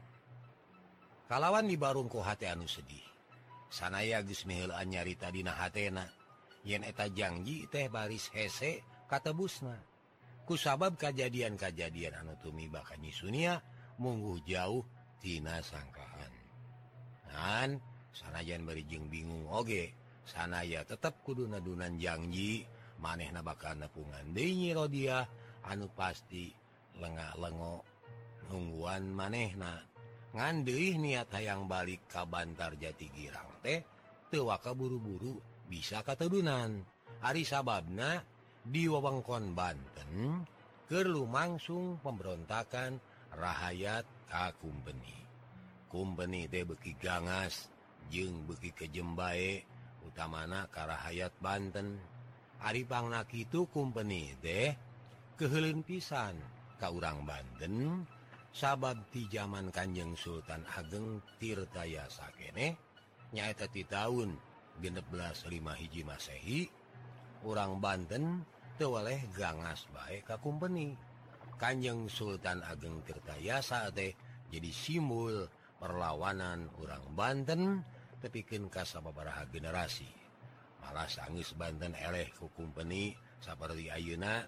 [1.29, 3.08] kalawan di barungku hati anu sedih.
[3.69, 6.05] sanaya Gusmihlaan nyarita Dina hatena.
[6.67, 9.79] Yen eta janji teh baris hese katebusna.
[10.43, 13.61] Kusabab kejadian-kajadian anu tumi bakanyi Sunia
[14.01, 14.81] munggu jauh
[15.21, 16.33] Tina sangkaan
[17.29, 17.77] Han
[18.09, 19.93] sanajan berijing bingung oge.
[20.25, 22.65] Sanaya tetap kudu nadunan janji
[23.01, 25.25] maneh nabaka nepungan denyi Rodia
[25.65, 26.53] anu pasti
[26.97, 27.81] lengah lengok
[28.49, 29.88] nungguan manehna.
[30.33, 33.81] ngandih niat hayang balik ka Bantar Jati Girang teh
[34.29, 36.85] tewaka buru-buru bisa ketedunan
[37.19, 38.23] Ari sababna
[38.63, 40.39] di wewengkon Banten
[40.87, 42.95] ke lumangsung pemberontakan
[43.35, 45.19] rahayat ka kumbeni.
[45.91, 47.67] Kumpeni teh beki gangas
[48.07, 49.67] jeung beki kejembae
[50.07, 51.99] utamana karahayat Banten.
[52.63, 54.71] Ari pangnak itu kumpeni deh
[55.35, 56.39] kehelin pisan
[56.79, 58.07] ka urang Banten
[58.49, 62.75] sababti zaman Kanjeng Sultan Ageng Tirtaya Sakene
[63.29, 64.33] nyaeta di tahun
[64.81, 66.59] 165 hiji Masehi
[67.45, 68.41] orang Banten
[68.79, 70.97] tewaleh gangas baik ka kumpeni
[71.59, 73.59] Kanjeng Sultan Ageng Tirtaya
[73.91, 74.15] teh
[74.49, 75.45] jadi simbol
[75.77, 77.83] perlawanan orang Banten
[78.19, 80.07] tepikin kasababaraha generasi.
[80.79, 83.11] Malah sangis Banten eleh ku kumpeni
[83.43, 84.43] seperti Ayuna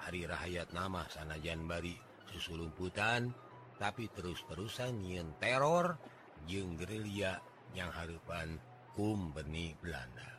[0.00, 1.96] hari rahayat nama sanajan bari
[2.32, 3.32] susulumputan
[3.76, 5.98] tapi terus-terusan nyiin teror
[6.46, 7.40] jeung gerilya
[7.74, 8.60] yang harepan
[8.94, 10.30] kum Belanda.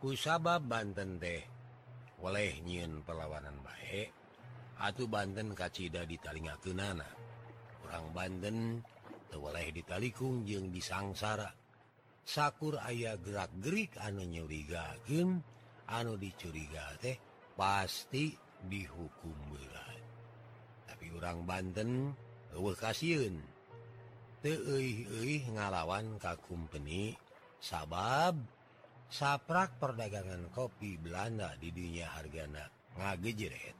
[0.00, 1.42] Kusaba Banten teh
[2.22, 4.10] oleh nyiin perlawanan baik
[4.82, 7.06] Atuh Banten kacida di talinga Kenana.
[7.86, 8.82] Orang Banten
[9.30, 11.54] tewaleh ditalikung jeung disangsara
[12.22, 15.42] Sakur ayah gerak-gerik anu nyurigaken
[15.90, 17.18] anu dicuriga teh
[17.58, 18.30] pasti
[18.62, 19.91] dihukum berat.
[21.12, 22.16] jurang Banten
[22.56, 23.36] kasihun
[25.52, 27.12] ngalawan kakumpeni
[27.60, 28.40] sabab
[29.12, 32.64] saprak perdagangan kopi Belanda di dunia hargana
[32.96, 33.76] ngagejeret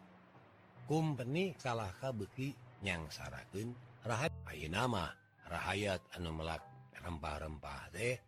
[0.85, 2.53] kumpeni kalah kabeki
[2.85, 3.73] nyangsaraken
[4.05, 5.09] rahat Ayu nama
[5.49, 6.61] rahayat anu melak
[7.01, 8.21] rempah-rempah teh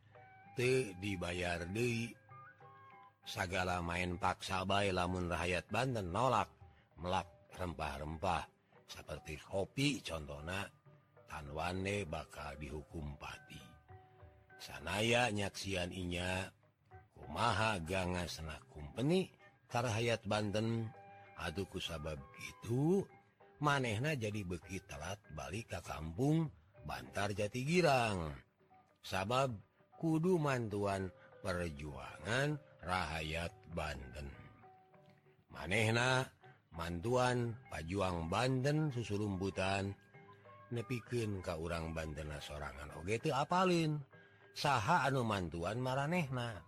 [0.56, 2.08] te dibayar Dei
[3.24, 6.48] segala main paksa baik lamun rakyat Banten nolak
[7.00, 8.53] melak rempah-rempah.
[8.88, 10.68] seperti kopi contohna
[11.28, 13.60] tanwane bakal dihukum pati.
[14.60, 16.48] Sanaya nyaksian inya
[17.12, 19.28] kumaha gangas senak kumpeni
[19.82, 20.86] hayat Banten.
[21.34, 23.02] Aduh kusabab itu
[23.58, 26.46] manehna jadi beki telat balik ke kampung
[26.86, 28.30] Bantar Jati Girang.
[29.02, 29.50] Sabab
[29.98, 31.10] kudu mantuan
[31.42, 32.54] perjuangan
[32.86, 34.30] rahayat Banten.
[35.50, 36.22] Manehna
[36.74, 39.94] mantuan pajuang Banten susulumbutan
[40.74, 42.94] nepiken ka ke urang Bantena sorangan.
[42.98, 43.98] Oge itu apalin?
[44.54, 46.62] Saha anu mantuan marehna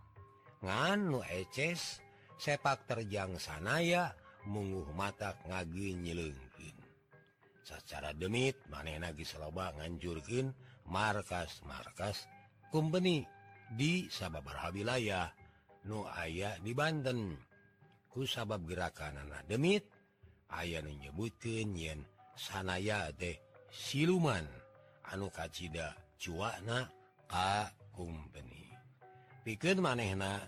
[0.59, 2.03] nganu eces
[2.35, 4.11] sepak terjang sanaya
[4.51, 6.75] mungguh mata ngagi nyilengkin
[7.63, 10.51] secara demit maneh nagi Seloba nganjurkin
[10.91, 12.27] markas-markas
[12.75, 13.23] kumpeni
[13.71, 15.31] di sababar wilayah
[15.87, 17.39] Nu aya di Banten.
[18.11, 19.87] Ku sabab gerakan anak demit
[20.53, 22.05] aya menyebutkan yen
[22.37, 23.39] sanaya deh
[23.73, 24.45] siluman.
[25.07, 26.91] Anu kacita cuana
[27.31, 28.67] ka kumpeni
[29.47, 30.43] pikir manehna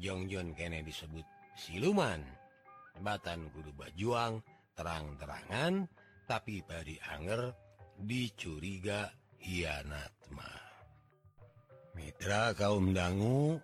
[0.00, 1.24] Jongjon kene disebut
[1.56, 2.20] siluman.
[2.98, 4.42] Batan kudu bajuang
[4.74, 5.86] terang-terangan
[6.26, 7.54] tapi bari anger
[7.94, 9.06] dicuriga
[9.38, 10.50] hianatma
[11.94, 13.58] Mitra kaum dangu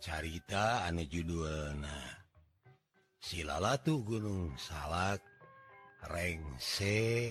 [0.00, 2.21] carita ane judulna
[3.22, 5.22] silalatu Gunung Salak
[6.10, 7.30] rengse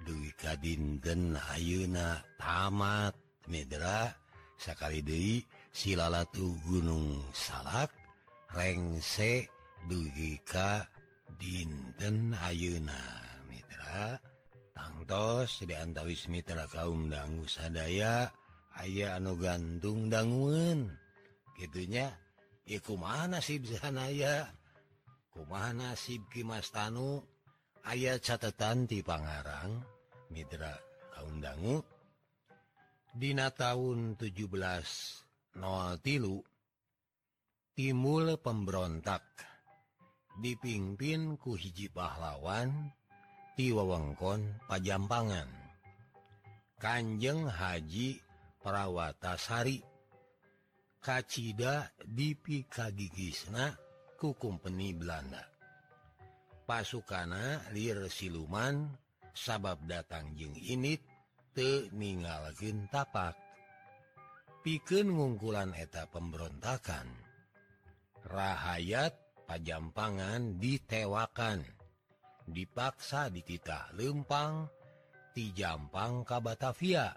[0.00, 3.12] Dwi Kadinten Ayeuna tamat
[3.44, 4.16] Medra
[4.56, 7.92] Sakali Dewi silalatu Gunung Salak
[8.56, 9.44] rengse
[9.84, 10.88] Dugika
[11.36, 12.96] Dinten Ayeuna
[13.44, 14.16] Mitra
[14.72, 18.32] tangtos diantawis Mitra kaum dangu sadaya
[18.72, 20.88] aya anu gantung dangun
[21.60, 22.08] gitunya
[22.64, 24.48] iku mana sih bisanaya
[25.40, 27.24] kumana sib Kimas Tanu
[27.88, 29.72] ayat catatan di Pangarang
[30.28, 30.76] Mitra
[31.16, 31.80] Kaundangu.
[33.16, 36.44] Dina tahun 1703 tilu
[37.72, 39.24] Timul pemberontak
[40.44, 42.92] dipimpin ku hiji pahlawan
[43.56, 45.48] di wewengkon Pajampangan
[46.76, 48.20] Kanjeng Haji
[48.60, 49.80] Prawatasari.
[51.00, 53.89] Kacita dipikagigisna
[54.20, 55.40] ku kumpeni Belanda.
[56.68, 58.84] Pasukana lir siluman
[59.32, 61.00] sabab datang jeng ini
[61.56, 63.32] teninggalkin tapak.
[64.60, 67.08] Piken ngungkulan eta pemberontakan.
[68.28, 69.16] Rahayat
[69.48, 71.64] pajampangan ditewakan.
[72.44, 74.68] Dipaksa di titah lempang
[75.32, 77.08] di Jampang ka Batavia.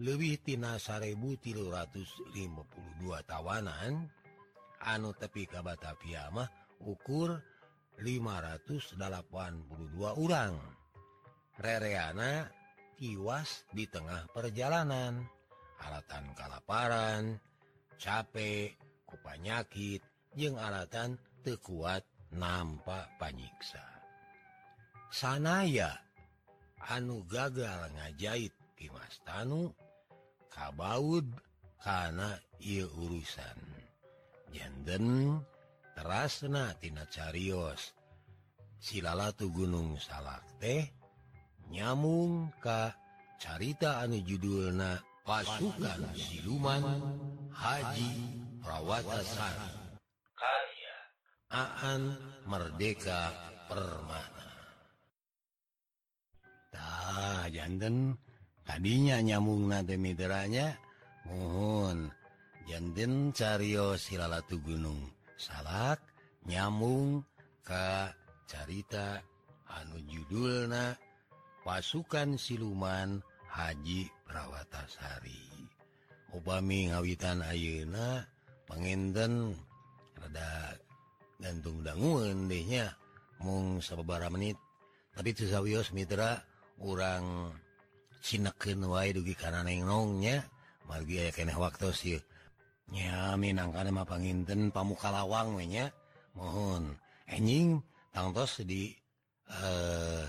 [0.00, 2.32] Lebih tina 1352
[3.28, 4.08] tawanan
[4.80, 6.48] anu tepi ka Batavia mah
[6.80, 7.36] ukur
[8.00, 8.96] 582
[10.00, 10.56] orang
[11.60, 12.48] rereana
[12.96, 15.24] tiwas di tengah perjalanan.
[15.80, 17.40] Alatan kalaparan
[17.96, 18.76] capek
[19.08, 20.04] kupanyakit
[20.36, 22.04] jeung alatan tekuat
[22.36, 23.84] nampak panyiksa.
[25.08, 25.96] Sanaya
[26.84, 29.76] anu gagal ngajahit Kimastanu
[30.48, 31.28] kabaud
[31.80, 33.79] karena ia urusan.
[34.50, 35.38] Yenden
[35.94, 37.94] terasnatina carios.
[38.80, 40.88] Silalatu Gunung Salak teh
[41.68, 42.90] nyamung Ka
[43.36, 46.82] carita anu judulna pasukan siluman
[47.52, 48.10] Haji
[48.64, 49.56] perawatasan
[50.32, 50.96] karya.
[51.52, 52.02] Aan
[52.48, 53.30] Merdeka
[53.68, 54.48] Permana.
[56.72, 58.16] Tah jantan
[58.64, 60.74] tadinya nyamung nademideranya
[61.28, 62.10] mohon
[62.68, 65.08] janden Cario Silalatu Gunung
[65.40, 66.00] salak
[66.44, 67.24] nyamung
[67.60, 68.10] Ka
[68.50, 69.22] carita
[69.70, 70.96] anu judulna
[71.62, 75.70] pasukan siluman Haji Prawatasari.
[76.34, 78.26] Obami ngawitan Ayeuna
[78.66, 79.54] penginten
[80.18, 80.74] rada
[81.38, 82.94] gantung danguundenya
[83.42, 84.58] mung sababara menit.
[85.14, 86.42] Tadi sawios Mitra
[86.82, 87.54] orang
[88.20, 90.44] Cinaken wae dugi karena nengnongnya
[90.84, 92.20] margi aya keneh waktu sih
[92.90, 95.86] nyaminangkan panginten pamuka lawang we nya.
[96.34, 96.94] mohon.
[97.30, 97.78] Enjing
[98.10, 98.90] tangtos di
[99.50, 100.26] eh uh,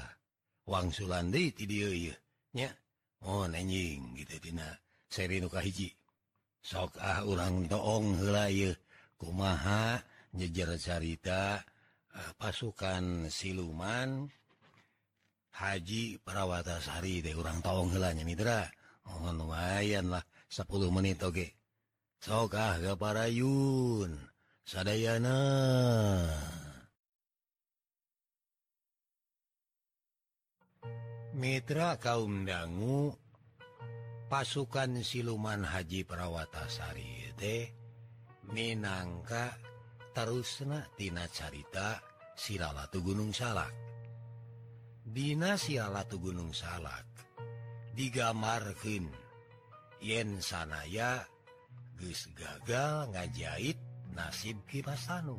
[0.70, 1.66] Wang Sulandi ti
[2.54, 2.70] nya.
[3.22, 4.70] Mohon enjing gitu tina.
[5.12, 5.90] Seri nu hiji
[6.62, 8.74] sok ah urang toong heula ieu.
[9.18, 10.02] Kumaha
[10.34, 11.62] nyejer carita
[12.14, 14.26] uh, pasukan siluman
[15.52, 18.66] Haji Prawatasari teh urang toong heula nya Mitra.
[19.06, 21.50] Mohon lumayan lah 10 menit oge okay.
[22.22, 24.14] sokah gaparayun
[24.62, 25.42] sadayana.
[31.34, 33.18] Mitra kaum dangu
[34.30, 37.66] pasukan siluman Haji Prawatasari teh
[38.54, 39.58] minangka
[40.14, 41.98] terusnatina carita
[42.38, 43.74] Silalatu Gunung Salak.
[45.02, 47.10] Dina Silalatu Gunung Salak
[47.98, 49.10] digamarkeun
[50.04, 51.31] yen sanaya
[52.02, 53.78] geis gagal ngajait
[54.18, 55.38] nasib Kimasanu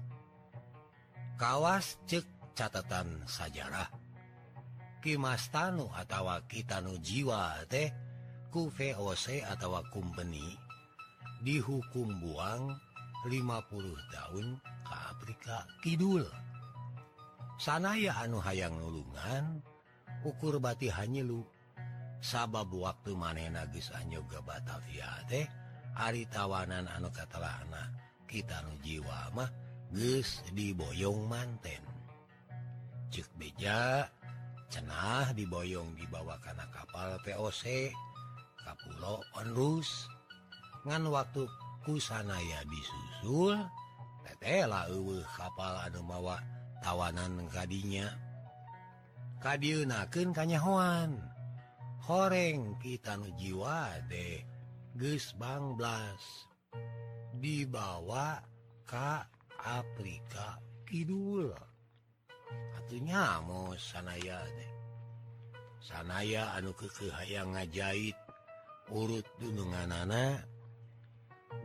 [1.42, 3.90] Kawas cek catatan sajarah.
[5.02, 7.90] Kimastanu atau Kitanu jiwa teh
[8.54, 10.54] ku VOC atau kumpeni
[11.42, 12.70] dihukum buang
[13.26, 16.22] 50 tahun ke Afrika Kidul.
[17.58, 19.58] Sanaya anu hayang nulungan
[20.22, 21.42] ukur bati hanyelu
[22.22, 25.50] sabab waktu manena Gisnyoga Batavia teh
[25.92, 27.92] Ari tawanan anu katalahna
[28.24, 29.50] kita nu jiwa mah
[29.92, 31.84] geus diboyong manten.
[33.12, 34.08] Cek beja
[34.72, 37.92] cenah diboyong dibawa karena kapal POC
[38.62, 40.08] Kapulo onrus.
[40.86, 41.44] Ngan waktu
[41.82, 43.58] kusanaya disusul
[44.22, 46.38] tetela eueuh kapal anu mawa
[46.82, 48.06] tawanan kadinya
[49.42, 51.18] kadieunakeun kanyahoan
[52.06, 54.51] horeng kita nu jiwa deh
[54.96, 56.48] geus Banglas.
[57.36, 58.40] Dibawa
[58.84, 59.26] ka
[59.60, 61.52] Afrika Kidul.
[62.76, 64.72] Atunya mau sanaya deh
[65.82, 68.14] sanaya anu kekehaang ngajahit
[68.94, 70.46] urut dununganana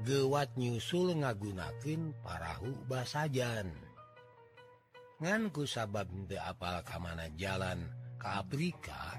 [0.02, 3.70] gewat nyusul ngagunakin parahu basajan.
[5.18, 7.90] Nganku sabab apal kamana jalan
[8.22, 9.18] ke Afrika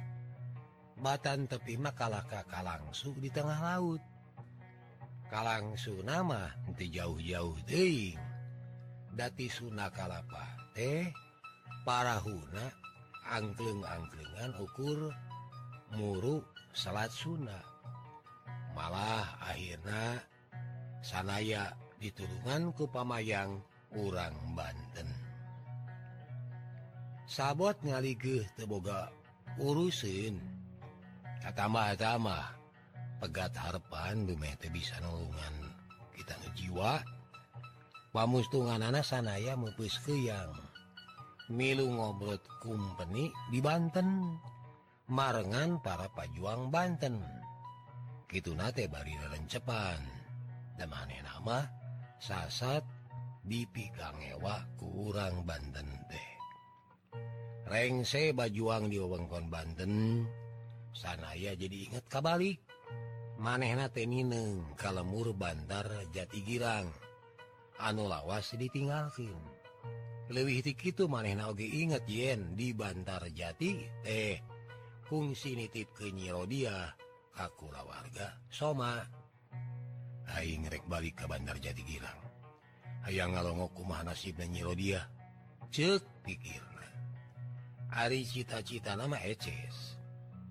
[0.98, 4.02] Batan tepima kalakaka kalangsu di tengah laut.
[5.30, 8.18] Kalangsu nama nanti jauh-jauh Deing
[9.14, 11.11] dati Suna Kalapa teh
[11.87, 12.66] para Huna
[13.28, 15.11] angkleng-angklengan ukur
[15.94, 16.40] muru
[16.73, 17.60] salat Sunda
[18.73, 20.23] malah akhirnya
[21.02, 23.58] sanaya ditulungan ke Pamayang
[23.98, 25.08] urang Banten.
[27.29, 29.12] Sabot ngaligeh teboga
[29.60, 30.58] urusin.
[31.42, 32.54] pertama-tama
[33.18, 35.54] pegat harepan Dumete bisa nulungan
[36.14, 37.02] kita jiwa.
[38.14, 40.50] Pamustungan anak sanaya mepus keyang
[41.48, 44.38] milu ngobrol kumpeni di Banten.
[45.08, 47.16] Marengan para pajuang Banten.
[48.28, 50.00] Gitu nate bari rencepan
[50.76, 51.64] dan mana nama
[52.20, 52.84] sasat
[53.40, 56.28] dipikang ewa kurang Banten teh.
[57.68, 60.24] Rengse bajuang di wewengkon Banten.
[60.99, 62.59] sanaya jadi ingat kabalik.
[63.38, 66.90] Manehna tenineng kalemur Bandar Jati Girang
[67.79, 69.38] anu lawas ditinggalkan
[70.29, 74.42] lebih itu manehna Oge inget yen di Bantar Jati eh
[75.07, 76.92] fungsi nitip ke Nyirodia
[77.33, 78.99] kakula warga soma.
[80.29, 82.21] Hai ngerek balik ke Bandar Jati Girang.
[83.09, 85.01] Aya ngalongoku mah nasib dan Nyirodia
[85.71, 86.61] cek pikir
[87.88, 89.98] Ari cita-cita nama Eces.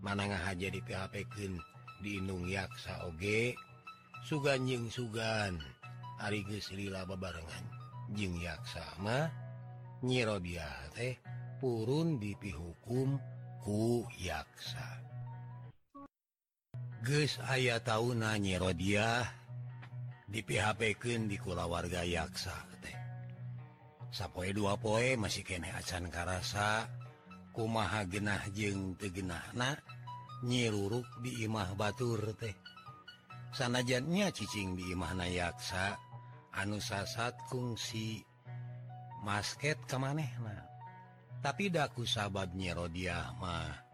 [0.02, 1.58] mana ngahaja di PHPken
[2.02, 3.58] diinung yaksa oge.
[4.28, 5.56] Suganjing sugan
[6.20, 7.64] Arigeslila bebarengan
[8.12, 9.32] Jing yaksama
[10.04, 11.16] mah dia teh
[11.64, 13.16] purun dipi hukum
[13.64, 15.00] ku yaksa
[17.08, 18.36] geus aya tahu na
[20.28, 22.52] di PHP di di kula warga yaksa
[22.84, 22.98] teh.
[24.12, 26.84] Sapoe dua poe masih kene acan karasa.
[27.58, 29.74] kumaha genah jeng tegenahna
[30.46, 32.54] nyiruruk di imah Batur teh.
[33.50, 35.98] Sanajannya cicing di imahna yaksa
[36.54, 38.22] anu sasat kungsi
[39.26, 40.68] masket kemanehna
[41.42, 43.88] tapi daku sababnya Rodiahmah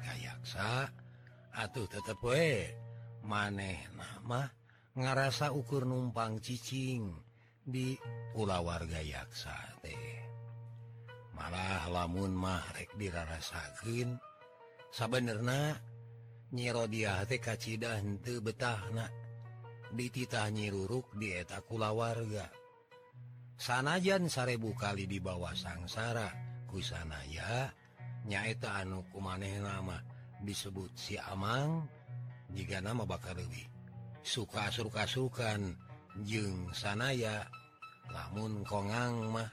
[0.00, 0.88] kayaksa
[1.52, 2.64] atuh tetep we
[3.28, 4.48] maneh nama
[4.96, 7.12] ngarasa ukur numpang cicing
[7.60, 7.94] di
[8.32, 10.27] pula warga yaksa teh.
[11.38, 14.18] malah lamun mahrek dirarasakin
[14.90, 15.78] sabenerna
[16.50, 19.06] nyiro dia kacita hente betahna.
[19.88, 22.44] Dititah nyiruruk dieta kula warga
[23.56, 26.28] sanajan sarebu kali di bawah sangsara
[26.68, 27.72] kusanaya
[28.28, 29.96] nyaeta anu kumaneh nama
[30.44, 31.88] disebut si Amang
[32.52, 33.64] jika nama bakal lebih
[34.20, 35.72] suka suka-sukan
[36.20, 37.48] jeng sanaya
[38.12, 39.48] lamun kongang mah.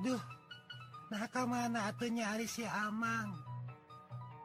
[0.00, 0.35] Duh
[1.06, 3.30] Naka mana nyari si Amang.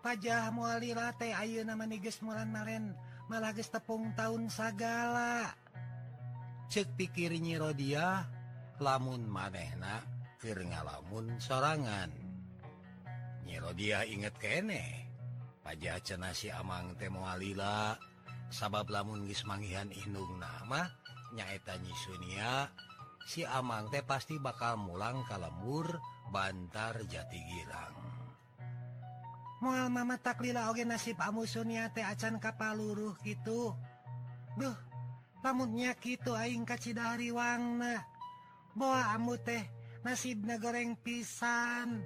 [0.01, 2.93] Pajah muali latte ayu nama niges mulan Maren
[3.29, 5.53] malages tepung tahun sagala
[6.71, 8.23] cek pikirnyi Rodia
[8.79, 10.01] lamun manehna
[10.39, 12.07] keringa lamun sorangan.
[13.43, 15.11] Nyirodia inget kene.
[15.61, 17.93] Pajah cenah si Amang temualila
[18.49, 20.89] sabab lamun gismangihan Inung nama
[21.37, 22.71] nyaeta nyi Sunia
[23.29, 27.99] si Amang teh pasti bakal mulang kalembur lembur Bantar Jati girang.
[29.61, 33.77] Mual mama taklila oge nasib amusunia teh acan kapaluruh gitu
[34.57, 34.77] Duh
[35.41, 38.03] lamunnya gitu aing kacidari wangna.
[38.73, 39.61] Bawa amu teh
[40.01, 42.01] nasibna goreng pisan.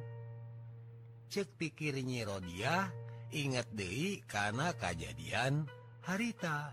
[1.30, 2.90] Cek pikirnyi Rodia
[3.34, 5.68] ingat Dei karena kejadian
[6.06, 6.72] harita.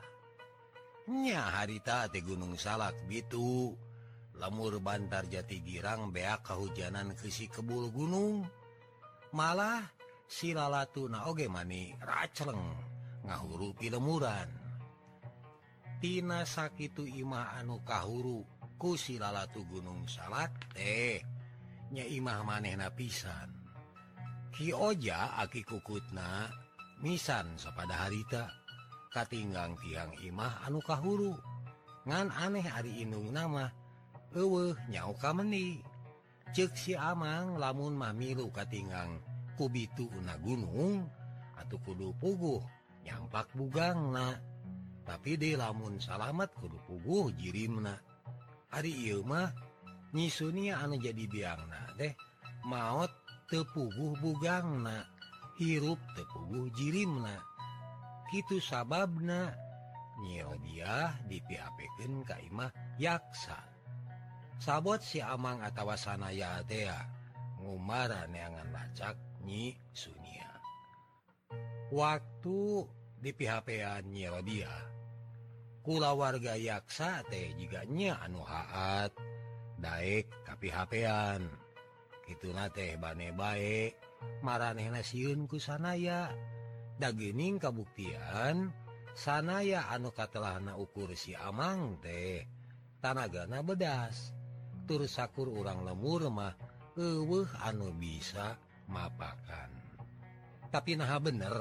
[1.10, 3.74] Nya harita teh Gunung Salak gitu.
[4.38, 8.46] lemur Bantar Jati Girang beak kehujanan kesi kebul gunung.
[9.32, 9.80] Malah
[10.28, 12.60] silalatu oge mani racleng
[13.24, 14.48] ngahurupi lemuran
[16.02, 18.42] Tina sakitu imah anu kahuru
[18.74, 21.22] ku silalatu gunung salat teh.
[21.94, 23.46] Nya imah maneh napisan
[24.50, 26.50] Ki oja aki kukutna
[27.00, 28.50] misan sepada harita.
[29.14, 31.38] Katinggang tiang imah anu kahuru.
[32.02, 33.70] Ngan aneh hari inung nama
[34.32, 35.84] eueuh nyauka meni
[36.52, 39.20] cek si amang lamun mamilu katinggang
[39.56, 41.04] kubitu una gunung
[41.56, 42.60] atau kudu puguh
[43.04, 44.36] nyampak bugang na.
[45.02, 47.98] Tapi di lamun salamat kudu puguh jirimna
[48.70, 49.50] hari ieu mah
[50.14, 52.14] nyisunia anu jadi biangna deh.
[52.62, 53.10] Maut
[53.50, 55.02] tepuguh bugang na
[55.58, 57.42] hirup tepuguh jirimna
[58.32, 59.52] gitu sababna
[60.22, 63.71] nyiro dia dipiapikeun ka imah yaksa
[64.62, 66.94] sabot si Amang atawa sanayatea
[67.58, 70.54] ngumara neangan lacak nyi Sunia.
[71.90, 72.86] Waktu
[73.18, 74.70] di PHPan nyerodia
[75.82, 79.10] kula warga yaksa teh jiganya anu haat
[79.82, 81.42] Daek ka HPan
[82.22, 83.98] kituna teh bane baik
[84.46, 86.30] mareh nasiunku sanaya.
[87.02, 88.70] Dagining kabuktian
[89.10, 92.46] sanaya anu katelahna ukur si Amang teh
[93.02, 94.41] tanagana bedas.
[94.84, 96.54] tur sakur orang lemur mah
[96.92, 98.58] kewuh anu bisa
[98.90, 99.70] mapakan.
[100.72, 101.54] Tapi nah bener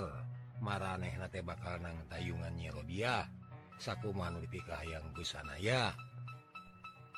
[0.62, 3.28] maraneh na bakal nang tayungannya Rodia
[3.82, 5.92] saku manulika yang busana ya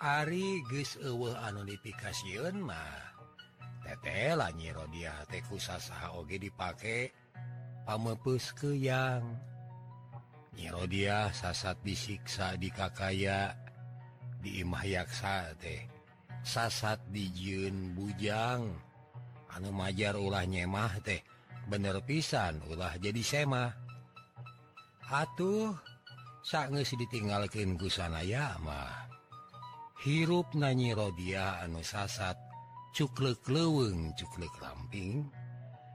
[0.03, 3.13] Ari geus eueuh anu dipikasieun mah
[3.87, 4.75] tetela nyi
[5.31, 7.15] teh kusasaha oge dipake
[7.87, 9.23] pamepeus keyang.
[10.59, 13.62] Nyi Rodia sasat disiksa di kakaya
[14.43, 15.87] diimahaksa teh.
[16.43, 18.67] Sasat dijun bujang.
[19.55, 21.23] Anu majar ulah nyemah teh.
[21.71, 23.71] Bener pisan ulah jadi semah.
[25.07, 25.71] Atuh
[26.43, 29.03] sange ditinggalkan kusanayamah
[30.03, 32.35] hirup nanyi Rodia anu sasat
[32.91, 35.31] cuklek leweng cuklek ramping.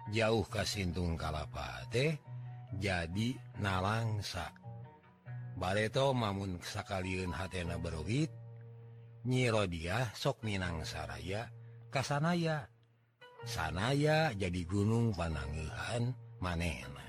[0.09, 2.16] Jauh kasintung kalapa teh
[2.80, 4.49] jadi nalangsa.
[5.61, 8.32] Bareto mamun sakaliun hatena berogit
[9.29, 11.53] nyirodia sok Minangsaaya
[11.93, 12.64] kasanaya.
[13.47, 16.11] Sanaya jadi gunung panangihan
[16.43, 17.07] manena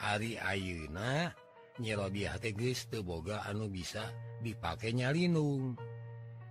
[0.00, 1.28] Ari Ayeuna
[1.76, 4.08] nyirodia teges teboga anu bisa
[4.40, 5.76] dipakai nyalinung.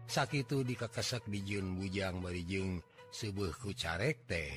[0.06, 4.54] Sakit dikakesek dijun bujang berijung subuhku carek teh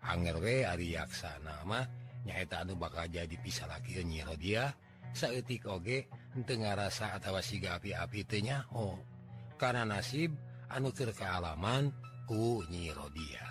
[0.00, 1.84] Angerwe Ariyaksana mah
[2.24, 4.72] nyaeta anu bakal jadi pisah lagi nyirodia
[5.12, 6.08] saetik oge
[6.48, 9.15] tengah rasa atawa siga api-api tenya oh
[9.56, 10.36] karena nasib
[10.68, 13.46] anu terkealaman kealaman kunyirodia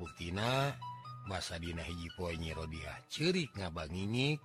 [0.00, 0.72] buktina
[1.28, 4.36] bahasa Dina hiji poinyirodia cirik ngabangingi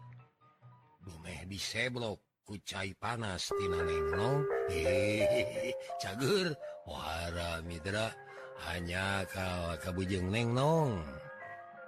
[1.03, 4.41] dumeh diseblok kucai panas tina nengnong
[6.01, 6.55] cager
[6.87, 8.09] wara mitra
[8.67, 10.99] hanya kau kabujeng nengnong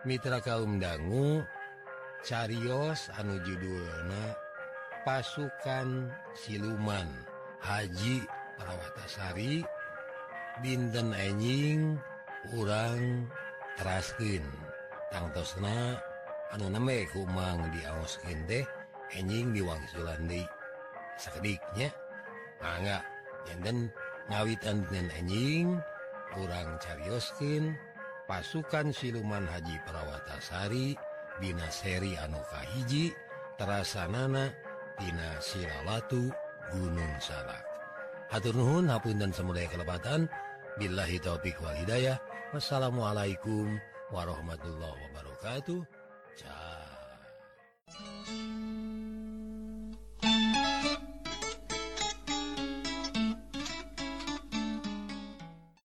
[0.08, 1.42] mitra kaum dangu
[2.22, 4.38] carios anu judulna
[5.02, 7.10] pasukan siluman
[7.58, 8.22] haji
[8.62, 9.66] Parawatasari
[10.62, 11.98] dinten enjing
[12.54, 13.26] urang
[13.74, 14.46] traskin
[15.10, 15.98] tangtosna
[16.54, 18.62] anu namanya kumang diaoskin teh
[19.18, 20.46] enjing diwang Sulandi
[21.18, 21.90] sedikitnya
[22.62, 23.02] mangga
[23.50, 23.90] dan
[24.30, 25.82] ngawitan dengan enjing
[26.30, 27.74] kurang carioskin
[28.30, 30.94] pasukan siluman Haji Prawatasari
[31.42, 33.10] Dina seri Anukahiji
[33.58, 34.54] terasanana
[35.02, 36.30] Tina Siralatu
[36.70, 37.71] Gunung Salak.
[38.32, 40.32] Hatur nuhun hapun dan semulai kelepatan
[40.80, 42.16] Billahi taufiq wal hidayah.
[42.56, 43.76] Wassalamualaikum
[44.08, 46.01] warahmatullahi wabarakatuh